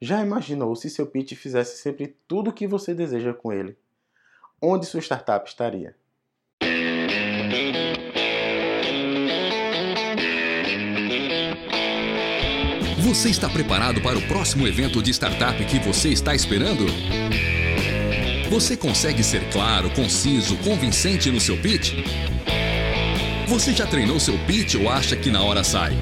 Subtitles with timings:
[0.00, 3.76] Já imaginou se seu pitch fizesse sempre tudo o que você deseja com ele?
[4.62, 5.96] Onde sua startup estaria?
[13.00, 16.86] Você está preparado para o próximo evento de startup que você está esperando?
[18.50, 21.94] Você consegue ser claro, conciso, convincente no seu pitch?
[23.48, 25.94] Você já treinou seu pitch ou acha que na hora sai?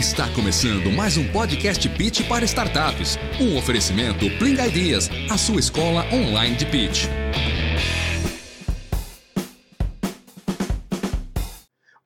[0.00, 3.18] Está começando mais um podcast Pitch para startups.
[3.38, 7.04] Um oferecimento Pling Ideas, a sua escola online de pitch.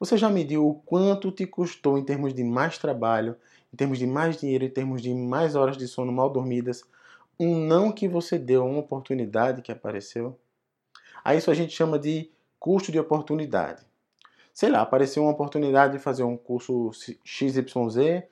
[0.01, 3.37] Você já mediu o quanto te custou em termos de mais trabalho,
[3.73, 6.83] em termos de mais dinheiro, em termos de mais horas de sono mal dormidas,
[7.39, 10.37] um não que você deu a uma oportunidade que apareceu?
[11.25, 13.85] A isso a gente chama de custo de oportunidade
[14.55, 16.93] sei lá, apareceu uma oportunidade de fazer um curso
[17.25, 18.23] XYZ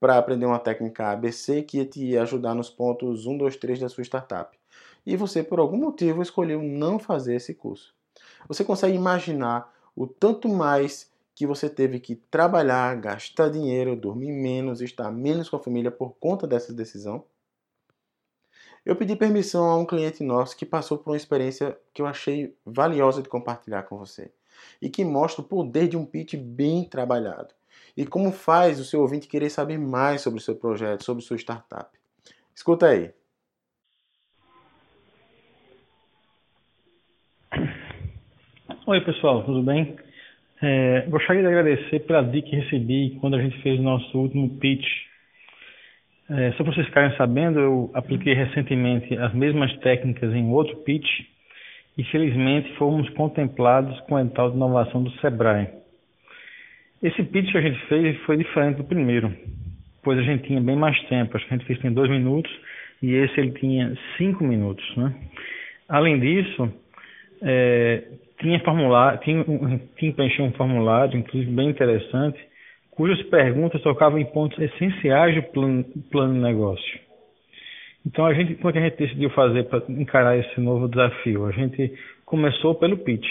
[0.00, 3.88] para aprender uma técnica ABC que ia te ajudar nos pontos 1, 2, 3 da
[3.90, 4.58] sua startup.
[5.04, 7.94] E você, por algum motivo, escolheu não fazer esse curso.
[8.48, 14.80] Você consegue imaginar o tanto mais que você teve que trabalhar, gastar dinheiro, dormir menos,
[14.80, 17.22] estar menos com a família por conta dessa decisão?
[18.84, 22.56] Eu pedi permissão a um cliente nosso que passou por uma experiência que eu achei
[22.64, 24.32] valiosa de compartilhar com você
[24.80, 27.54] e que mostra o poder de um pitch bem trabalhado
[27.96, 31.38] e como faz o seu ouvinte querer saber mais sobre o seu projeto, sobre sua
[31.38, 31.88] startup.
[32.54, 33.10] Escuta aí.
[38.86, 39.96] Oi pessoal, tudo bem?
[40.62, 44.58] É, gostaria de agradecer pela dica que recebi quando a gente fez o nosso último
[44.58, 44.86] pitch.
[46.28, 51.06] É, só para vocês ficarem sabendo, eu apliquei recentemente as mesmas técnicas em outro pitch
[51.96, 55.68] e felizmente fomos contemplados com a tal de inovação do Sebrae.
[57.02, 59.32] Esse pitch que a gente fez foi diferente do primeiro,
[60.02, 62.50] pois a gente tinha bem mais tempo, acho que a gente fez em dois minutos
[63.02, 64.84] e esse ele tinha cinco minutos.
[64.96, 65.14] Né?
[65.88, 66.72] Além disso,
[67.42, 68.04] é,
[68.40, 69.44] tinha, formulário, tinha,
[69.96, 72.38] tinha preencher um formulário, inclusive bem interessante,
[72.90, 77.05] cujas perguntas tocavam em pontos essenciais do plano, plano de negócio.
[78.06, 81.46] Então, a gente, como é que a gente decidiu fazer para encarar esse novo desafio?
[81.46, 81.92] A gente
[82.24, 83.26] começou pelo pitch.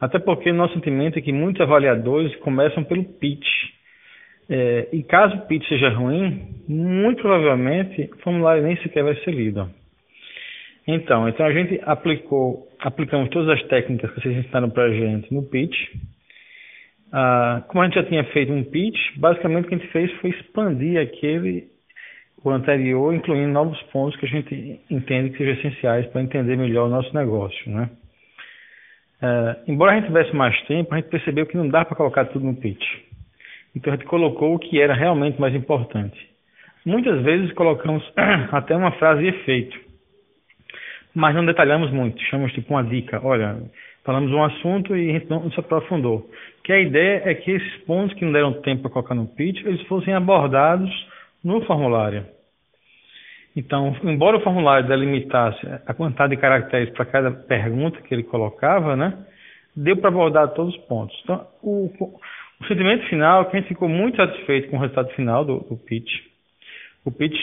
[0.00, 3.46] Até porque nosso sentimento é que muitos avaliadores começam pelo pitch.
[4.48, 9.32] É, e caso o pitch seja ruim, muito provavelmente o formulário nem sequer vai ser
[9.32, 9.68] lido.
[10.86, 15.34] Então, então a gente aplicou, aplicamos todas as técnicas que vocês ensinaram para a gente
[15.34, 15.76] no pitch.
[17.12, 20.10] Ah, como a gente já tinha feito um pitch, basicamente o que a gente fez
[20.20, 21.75] foi expandir aquele
[22.50, 26.86] o anterior, incluindo novos pontos que a gente entende que sejam essenciais para entender melhor
[26.86, 27.90] o nosso negócio, né?
[29.20, 32.26] É, embora a gente tivesse mais tempo, a gente percebeu que não dá para colocar
[32.26, 32.84] tudo no pitch.
[33.74, 36.18] Então a gente colocou o que era realmente mais importante.
[36.84, 38.04] Muitas vezes colocamos
[38.52, 39.78] até uma frase de efeito,
[41.14, 42.22] mas não detalhamos muito.
[42.24, 43.20] Chamamos tipo uma dica.
[43.24, 43.58] Olha,
[44.04, 46.30] falamos um assunto e a gente não se aprofundou.
[46.62, 49.64] Que a ideia é que esses pontos que não deram tempo para colocar no pitch,
[49.64, 50.90] eles fossem abordados
[51.42, 52.35] no formulário.
[53.56, 58.94] Então, embora o formulário delimitasse a quantidade de caracteres para cada pergunta que ele colocava,
[58.94, 59.16] né,
[59.74, 61.18] deu para abordar todos os pontos.
[61.24, 61.90] Então, o,
[62.60, 65.60] o, sentimento final é que a gente ficou muito satisfeito com o resultado final do,
[65.60, 66.10] do pitch.
[67.02, 67.38] O pitch,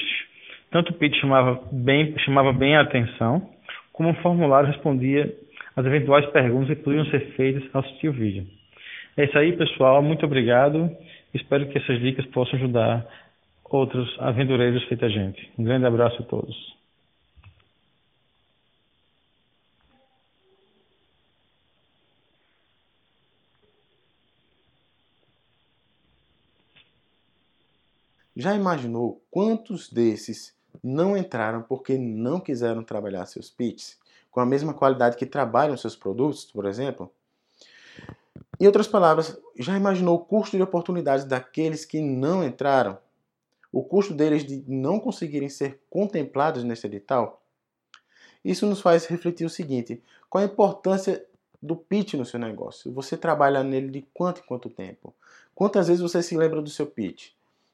[0.70, 3.50] tanto o pitch chamava bem, chamava bem a atenção,
[3.92, 5.34] como o formulário respondia
[5.76, 8.46] às eventuais perguntas que poderiam ser feitas ao assistir o vídeo.
[9.18, 10.02] É isso aí, pessoal.
[10.04, 10.92] Muito obrigado.
[11.34, 13.04] Espero que essas dicas possam ajudar
[13.74, 15.52] outros aventureiros feita a gente.
[15.58, 16.56] Um grande abraço a todos.
[28.36, 33.98] Já imaginou quantos desses não entraram porque não quiseram trabalhar seus pitches
[34.32, 37.12] com a mesma qualidade que trabalham seus produtos, por exemplo?
[38.60, 42.98] Em outras palavras, já imaginou o custo de oportunidade daqueles que não entraram
[43.74, 47.42] o custo deles de não conseguirem ser contemplados nesse edital?
[48.46, 51.26] Isso nos faz refletir o seguinte: qual a importância
[51.60, 52.94] do pitch no seu negócio?
[52.94, 55.12] Você trabalha nele de quanto em quanto tempo?
[55.56, 57.32] Quantas vezes você se lembra do seu pitch?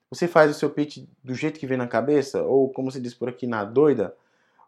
[0.09, 3.13] Você faz o seu pitch do jeito que vem na cabeça, ou como se diz
[3.13, 4.15] por aqui, na doida?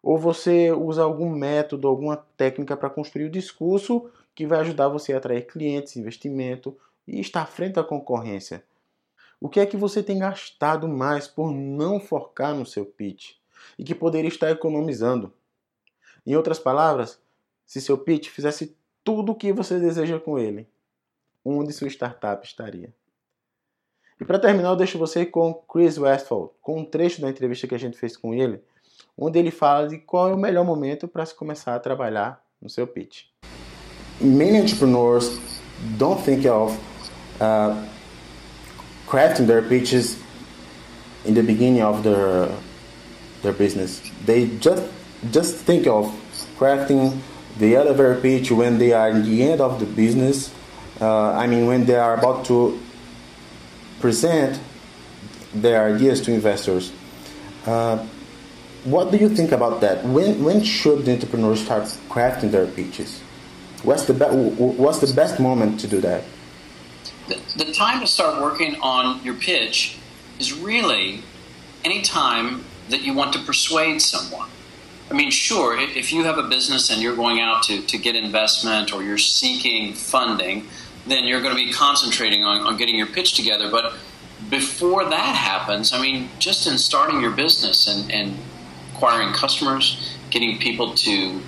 [0.03, 5.13] Ou você usa algum método, alguma técnica para construir o discurso que vai ajudar você
[5.13, 6.75] a atrair clientes, investimento
[7.07, 8.63] e estar à frente da concorrência?
[9.43, 13.31] O que é que você tem gastado mais por não focar no seu pitch
[13.75, 15.33] e que poderia estar economizando?
[16.23, 17.19] Em outras palavras,
[17.65, 20.69] se seu pitch fizesse tudo o que você deseja com ele,
[21.43, 22.93] onde sua startup estaria?
[24.19, 27.73] E para terminar, eu deixo você com Chris Westphal, com um trecho da entrevista que
[27.73, 28.63] a gente fez com ele,
[29.17, 32.69] onde ele fala de qual é o melhor momento para se começar a trabalhar no
[32.69, 33.23] seu pitch.
[34.21, 35.39] Many entrepreneurs
[35.97, 36.77] don't think of
[37.41, 38.00] uh,
[39.11, 40.17] crafting their pitches
[41.25, 42.49] in the beginning of their
[43.41, 44.01] their business.
[44.25, 44.83] They just
[45.31, 46.07] just think of
[46.57, 47.19] crafting
[47.59, 50.53] the elevator pitch when they are in the end of the business.
[51.01, 52.79] Uh, I mean, when they are about to
[53.99, 54.59] present
[55.53, 56.93] their ideas to investors.
[57.65, 57.97] Uh,
[58.85, 60.05] what do you think about that?
[60.05, 63.19] When when should the entrepreneur start crafting their pitches?
[63.83, 66.23] What's the be- what's the best moment to do that?
[67.27, 69.97] The, time to start working on your pitch
[70.39, 71.23] is really
[71.83, 74.49] any time that you want to persuade someone.
[75.09, 78.15] I mean, sure, if you have a business and you're going out to, to get
[78.15, 80.67] investment or you're seeking funding,
[81.07, 83.69] then you're going to be concentrating on, on getting your pitch together.
[83.69, 83.93] But
[84.49, 88.37] before that happens, I mean, just in starting your business and, and
[88.93, 91.41] acquiring customers, getting people to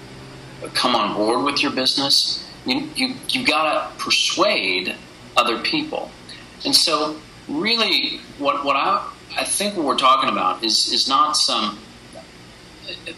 [0.73, 4.95] come on board with your business, you, you, you got to persuade
[5.35, 6.11] other people.
[6.65, 11.35] And so, really, what, what I, I think what we're talking about is, is not
[11.35, 11.79] some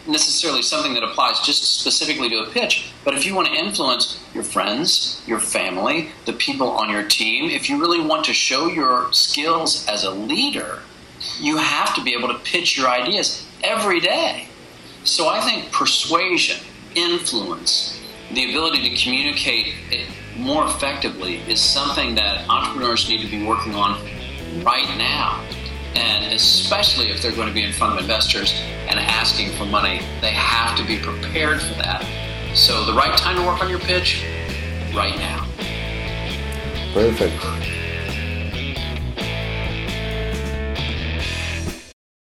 [0.06, 4.22] necessarily something that applies just specifically to a pitch, but if you want to influence
[4.32, 8.68] your friends, your family, the people on your team, if you really want to show
[8.68, 10.80] your skills as a leader,
[11.40, 14.48] you have to be able to pitch your ideas every day.
[15.04, 16.64] So I think persuasion,
[16.94, 18.00] influence,
[18.32, 19.74] the ability to communicate
[20.38, 24.00] more effectively is something that entrepreneurs need to be working on
[24.62, 25.42] right now.
[25.94, 28.52] And especially if they're going to be in front of investors
[28.88, 32.04] and asking for money, they have to be prepared for that.
[32.54, 34.24] So the right time to work on your pitch,
[34.94, 35.46] right now.
[36.94, 37.75] Perfect.